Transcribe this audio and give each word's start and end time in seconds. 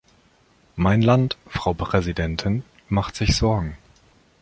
Mein 0.77 1.03
Land, 1.03 1.37
Frau 1.47 1.75
Präsidentin, 1.75 2.63
macht 2.89 3.15
sich 3.15 3.35
Sorgen. 3.37 3.77